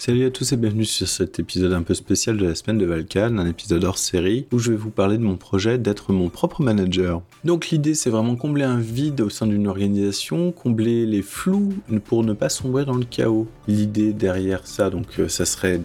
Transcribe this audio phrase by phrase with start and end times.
[0.00, 2.86] Salut à tous et bienvenue sur cet épisode un peu spécial de la semaine de
[2.86, 6.28] Valkan, un épisode hors série où je vais vous parler de mon projet d'être mon
[6.28, 7.20] propre manager.
[7.44, 11.72] Donc l'idée c'est vraiment combler un vide au sein d'une organisation, combler les flous
[12.04, 13.48] pour ne pas sombrer dans le chaos.
[13.66, 15.80] L'idée derrière ça donc euh, ça serait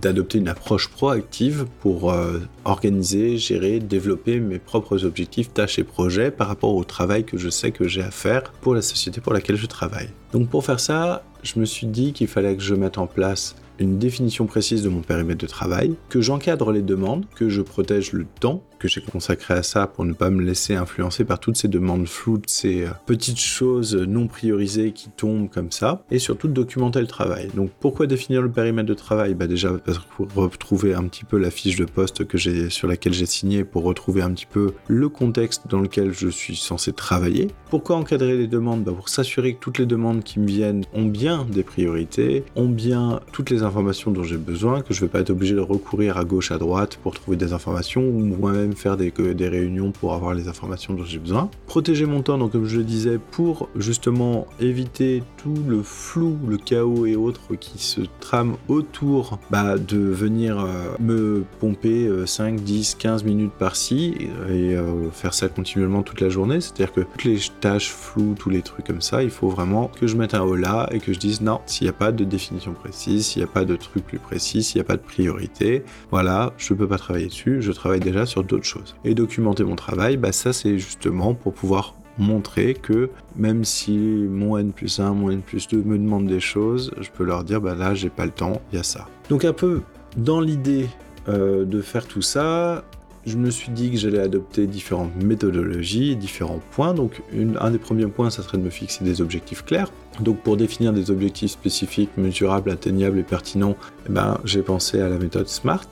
[0.00, 6.30] d'adopter une approche proactive pour euh, organiser, gérer, développer mes propres objectifs, tâches et projets
[6.30, 9.32] par rapport au travail que je sais que j'ai à faire pour la société pour
[9.32, 10.10] laquelle je travaille.
[10.32, 13.54] Donc pour faire ça, je me suis dit qu'il fallait que je mette en place
[13.78, 18.12] une définition précise de mon périmètre de travail, que j'encadre les demandes, que je protège
[18.12, 21.56] le temps que j'ai consacré à ça pour ne pas me laisser influencer par toutes
[21.56, 26.48] ces demandes floues, ces euh, petites choses non priorisées qui tombent comme ça, et surtout
[26.48, 27.48] documenter le travail.
[27.54, 29.34] Donc pourquoi définir le périmètre de travail?
[29.34, 29.72] Bah déjà
[30.16, 33.64] pour retrouver un petit peu la fiche de poste que j'ai sur laquelle j'ai signé,
[33.64, 37.48] pour retrouver un petit peu le contexte dans lequel je suis censé travailler.
[37.70, 38.84] Pourquoi encadrer les demandes?
[38.84, 42.68] Bah Pour s'assurer que toutes les demandes qui me viennent ont bien des priorités, ont
[42.68, 45.60] bien toutes les informations dont j'ai besoin, que je ne vais pas être obligé de
[45.60, 49.92] recourir à gauche à droite pour trouver des informations ou moi-même faire des, des réunions
[49.92, 51.50] pour avoir les informations dont j'ai besoin.
[51.66, 56.56] Protéger mon temps, donc comme je le disais, pour justement éviter tout le flou, le
[56.56, 62.96] chaos et autres qui se trament autour bah, de venir euh, me pomper 5, 10,
[62.96, 64.14] 15 minutes par-ci
[64.48, 66.60] et, euh, faire ça continuellement toute la journée.
[66.60, 70.06] C'est-à-dire que toutes les tâches floues, tous les trucs comme ça, il faut vraiment que
[70.06, 72.72] je mette un là et que je dise non, s'il n'y a pas de définition
[72.72, 75.84] précise, s'il n'y a pas de truc plus précis, s'il n'y a pas de priorité,
[76.10, 78.96] voilà, je ne peux pas travailler dessus, je travaille déjà sur d'autres choses.
[79.04, 84.56] Et documenter mon travail, bah ça c'est justement pour pouvoir montrer que même si mon
[84.56, 87.60] N plus 1, mon N plus 2 me demandent des choses, je peux leur dire
[87.60, 89.06] bah là j'ai pas le temps, il y a ça.
[89.28, 89.82] Donc un peu
[90.16, 90.88] dans l'idée
[91.28, 92.84] euh, de faire tout ça,
[93.26, 96.94] je me suis dit que j'allais adopter différentes méthodologies, différents points.
[96.94, 97.22] Donc
[97.60, 99.90] un des premiers points, ça serait de me fixer des objectifs clairs.
[100.20, 103.76] Donc pour définir des objectifs spécifiques, mesurables, atteignables et pertinents,
[104.08, 105.90] eh ben, j'ai pensé à la méthode SMART.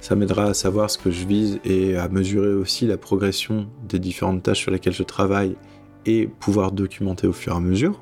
[0.00, 3.98] Ça m'aidera à savoir ce que je vise et à mesurer aussi la progression des
[3.98, 5.56] différentes tâches sur lesquelles je travaille
[6.04, 8.00] et pouvoir documenter au fur et à mesure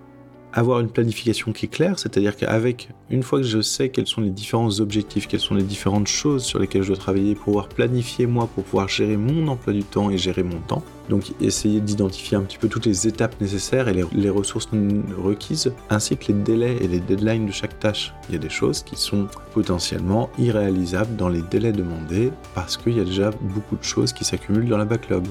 [0.55, 4.21] avoir une planification qui est claire, c'est-à-dire qu'avec, une fois que je sais quels sont
[4.21, 8.27] les différents objectifs, quelles sont les différentes choses sur lesquelles je dois travailler, pouvoir planifier
[8.27, 10.85] moi, pour pouvoir gérer mon emploi du temps et gérer mon temps.
[11.11, 14.69] Donc essayer d'identifier un petit peu toutes les étapes nécessaires et les, ressources
[15.19, 18.15] requises, ainsi que les délais et les deadlines de chaque tâche.
[18.29, 22.97] Il y a des choses qui sont potentiellement irréalisables dans les délais demandés parce qu'il
[22.97, 25.25] y a déjà beaucoup de choses qui s'accumulent dans la backlog.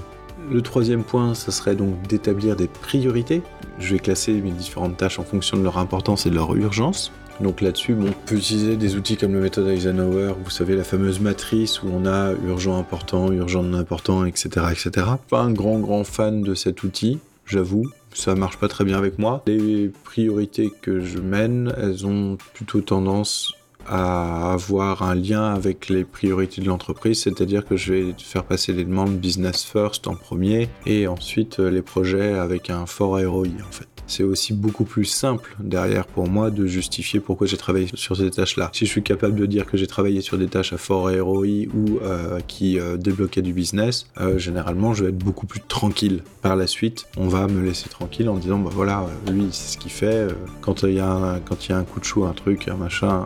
[0.52, 3.42] Le troisième point, ce serait donc d'établir des priorités.
[3.80, 7.12] Je vais classer mes différentes tâches en fonction de leur importance et de leur urgence.
[7.40, 11.20] Donc là-dessus, on peut utiliser des outils comme la méthode Eisenhower, vous savez, la fameuse
[11.20, 15.08] matrice où on a urgent important, urgent non important, etc., etc.
[15.30, 17.86] Pas un grand, grand fan de cet outil, j'avoue.
[18.14, 19.42] Ça marche pas très bien avec moi.
[19.48, 23.54] Les priorités que je mène, elles ont plutôt tendance
[23.88, 28.74] à avoir un lien avec les priorités de l'entreprise, c'est-à-dire que je vais faire passer
[28.74, 33.48] les demandes business first en premier et ensuite euh, les projets avec un fort ROI
[33.68, 37.88] en fait c'est aussi beaucoup plus simple derrière pour moi de justifier pourquoi j'ai travaillé
[37.94, 38.70] sur ces tâches-là.
[38.74, 41.68] Si je suis capable de dire que j'ai travaillé sur des tâches à fort ROI
[41.74, 46.24] ou euh, qui euh, débloquaient du business, euh, généralement je vais être beaucoup plus tranquille.
[46.42, 49.78] Par la suite, on va me laisser tranquille en disant bah voilà, lui c'est ce
[49.78, 50.28] qu'il fait.
[50.62, 52.76] quand il y a un, quand y a un coup de chou, un truc, un
[52.76, 53.26] machin,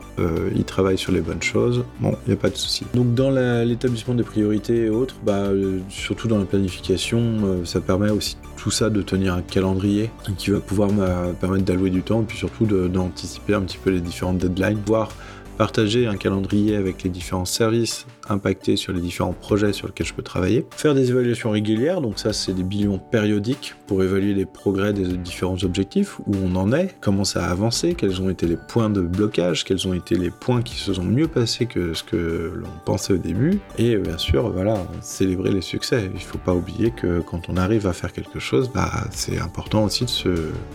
[0.56, 1.84] il travaille sur les bonnes choses.
[2.00, 2.86] Bon, il n'y a pas de souci.
[2.94, 5.50] Donc dans l'établissement des priorités et autres, bah
[5.90, 10.60] surtout dans la planification, ça permet aussi tout ça de tenir un calendrier qui va
[10.60, 14.38] pouvoir me permettre d'allouer du temps et puis surtout d'anticiper un petit peu les différentes
[14.38, 15.10] deadlines, voir
[15.58, 20.14] partager un calendrier avec les différents services impactés sur les différents projets sur lesquels je
[20.14, 24.46] peux travailler, faire des évaluations régulières, donc ça c'est des bilans périodiques pour évaluer les
[24.46, 28.48] progrès des différents objectifs, où on en est, comment ça a avancé, quels ont été
[28.48, 31.94] les points de blocage, quels ont été les points qui se sont mieux passés que
[31.94, 36.10] ce que l'on pensait au début, et bien sûr voilà, célébrer les succès.
[36.14, 39.84] Il faut pas oublier que quand on arrive à faire quelque chose, bah, c'est important
[39.84, 40.30] aussi de se,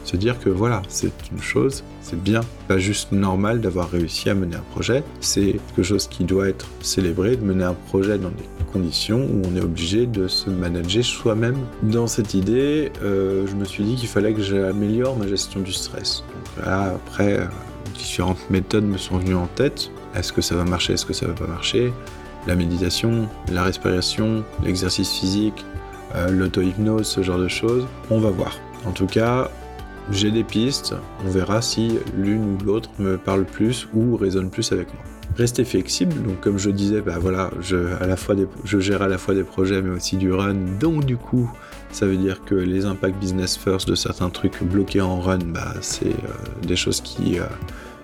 [0.05, 4.35] se dire que voilà, c'est une chose, c'est bien, pas juste normal d'avoir réussi à
[4.35, 8.45] mener un projet, c'est quelque chose qui doit être célébré, mener un projet dans des
[8.73, 11.59] conditions où on est obligé de se manager soi-même.
[11.83, 15.73] Dans cette idée, euh, je me suis dit qu'il fallait que j'améliore ma gestion du
[15.73, 16.25] stress.
[16.65, 17.45] Là, après, euh,
[17.97, 19.91] différentes méthodes me sont venues en tête.
[20.15, 21.93] Est-ce que ça va marcher, est-ce que ça va pas marcher?
[22.47, 25.65] La méditation, la respiration, l'exercice physique,
[26.15, 27.87] euh, l'auto-hypnose, ce genre de choses.
[28.11, 28.59] On va voir.
[28.85, 29.51] En tout cas,
[30.11, 34.73] j'ai des pistes, on verra si l'une ou l'autre me parle plus ou résonne plus
[34.73, 35.12] avec moi.
[35.37, 38.35] Rester flexible, donc comme je disais, bah voilà, je, à la fois
[38.65, 41.51] je gère à la fois des projets mais aussi du run, donc du coup,
[41.91, 45.75] ça veut dire que les impacts business first de certains trucs bloqués en run, bah,
[45.81, 47.45] c'est euh, des choses qui, euh,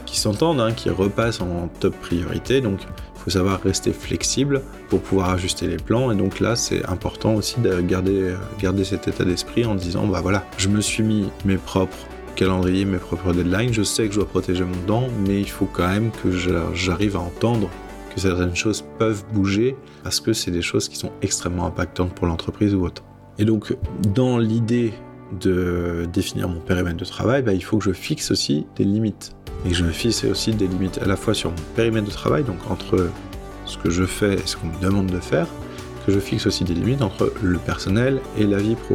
[0.06, 2.62] qui s'entendent, hein, qui repassent en top priorité.
[2.62, 6.10] Donc il faut savoir rester flexible pour pouvoir ajuster les plans.
[6.10, 10.20] Et donc là, c'est important aussi de garder, garder cet état d'esprit en disant, bah
[10.22, 12.06] voilà, je me suis mis mes propres
[12.38, 15.66] calendriers, mes propres deadlines, je sais que je dois protéger mon temps, mais il faut
[15.66, 16.30] quand même que
[16.72, 17.68] j'arrive à entendre
[18.14, 19.74] que certaines choses peuvent bouger
[20.04, 23.02] parce que c'est des choses qui sont extrêmement impactantes pour l'entreprise ou autre.
[23.38, 23.76] Et donc,
[24.14, 24.92] dans l'idée
[25.40, 29.32] de définir mon périmètre de travail, bah, il faut que je fixe aussi des limites.
[29.66, 32.12] Et que je me fixe aussi des limites à la fois sur mon périmètre de
[32.12, 33.10] travail, donc entre
[33.64, 35.48] ce que je fais et ce qu'on me demande de faire,
[36.06, 38.94] que je fixe aussi des limites entre le personnel et la vie pro.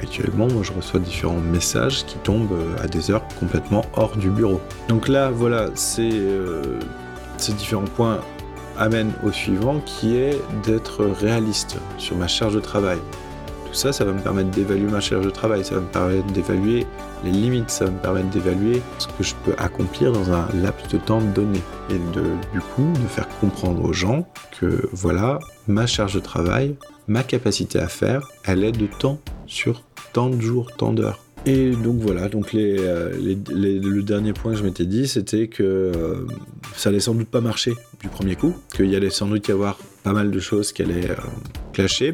[0.00, 4.60] Actuellement, moi, je reçois différents messages qui tombent à des heures complètement hors du bureau.
[4.88, 6.80] Donc là, voilà, euh,
[7.36, 8.20] ces différents points
[8.78, 12.98] amènent au suivant, qui est d'être réaliste sur ma charge de travail.
[13.66, 16.26] Tout ça, ça va me permettre d'évaluer ma charge de travail, ça va me permettre
[16.28, 16.86] d'évaluer
[17.24, 20.88] les limites, ça va me permettre d'évaluer ce que je peux accomplir dans un laps
[20.90, 21.60] de temps donné.
[21.90, 22.22] Et de,
[22.52, 24.26] du coup, de faire comprendre aux gens
[24.58, 26.76] que voilà, ma charge de travail,
[27.08, 29.82] ma capacité à faire, elle est de temps sur
[30.18, 31.20] tant de jours, tant d'heures.
[31.46, 36.26] Et donc voilà, donc euh, le dernier point que je m'étais dit, c'était que euh,
[36.74, 39.52] ça allait sans doute pas marcher du premier coup, qu'il y allait sans doute y
[39.52, 41.14] avoir pas mal de choses qui allaient euh,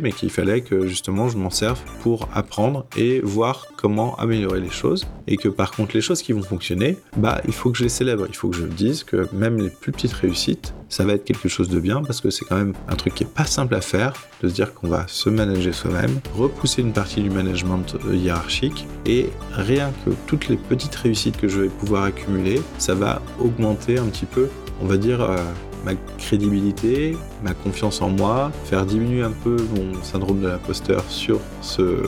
[0.01, 4.71] mais qu'il fallait que justement je m'en serve pour apprendre et voir comment améliorer les
[4.71, 5.07] choses.
[5.27, 7.89] Et que par contre, les choses qui vont fonctionner, bah, il faut que je les
[7.89, 8.27] célèbre.
[8.29, 11.49] Il faut que je dise que même les plus petites réussites, ça va être quelque
[11.49, 13.81] chose de bien parce que c'est quand même un truc qui est pas simple à
[13.81, 14.13] faire,
[14.43, 18.87] de se dire qu'on va se manager soi-même, repousser une partie du management euh, hiérarchique
[19.07, 23.99] et rien que toutes les petites réussites que je vais pouvoir accumuler, ça va augmenter
[23.99, 24.49] un petit peu,
[24.83, 25.37] on va dire, euh,
[25.85, 31.41] ma crédibilité, ma confiance en moi, faire diminuer un peu mon syndrome de l'imposteur sur,
[31.61, 32.03] ce,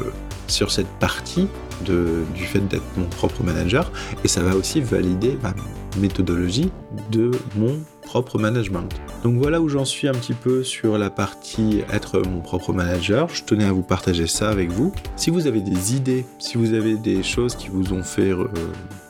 [0.47, 1.49] sur cette partie
[1.85, 3.91] de, du fait d'être mon propre manager.
[4.25, 5.55] Et ça va aussi valider ma
[6.01, 6.71] méthodologie
[7.11, 8.89] de mon propre management.
[9.25, 13.29] Donc voilà où j'en suis un petit peu sur la partie être mon propre manager.
[13.29, 14.93] Je tenais à vous partager ça avec vous.
[15.17, 18.47] Si vous avez des idées, si vous avez des choses qui vous ont fait euh,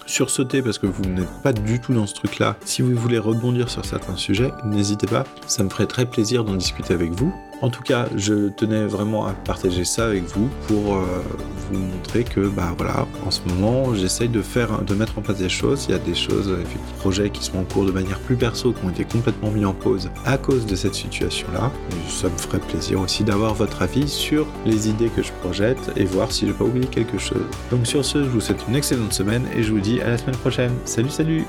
[0.07, 3.69] sursauter parce que vous n'êtes pas du tout dans ce truc-là, si vous voulez rebondir
[3.69, 7.33] sur certains sujets, n'hésitez pas, ça me ferait très plaisir d'en discuter avec vous.
[7.63, 11.23] En tout cas, je tenais vraiment à partager ça avec vous pour euh,
[11.71, 15.39] vous montrer que, bah voilà, en ce moment, j'essaye de faire, de mettre en place
[15.39, 15.87] des choses.
[15.89, 16.65] Il y a des choses, des
[16.99, 19.73] projets qui sont en cours de manière plus perso, qui ont été complètement mis en
[19.73, 21.73] pause à cause de cette situation-là.
[22.09, 26.05] Ça me ferait plaisir aussi d'avoir votre avis sur les idées que je projette et
[26.05, 27.47] voir si je n'ai pas oublié quelque chose.
[27.71, 30.37] Donc sur ce, je vous souhaite une excellente semaine et je vous à la semaine
[30.37, 30.73] prochaine.
[30.85, 31.45] Salut, salut